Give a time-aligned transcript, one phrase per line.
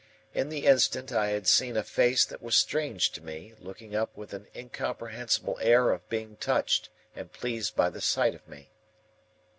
[0.33, 4.17] In the instant, I had seen a face that was strange to me, looking up
[4.17, 8.71] with an incomprehensible air of being touched and pleased by the sight of me.